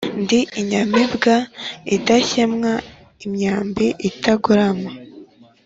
[0.21, 1.35] Ndi inyamibwa
[1.95, 2.71] idakemwa,
[3.25, 4.91] imyambi itagorama,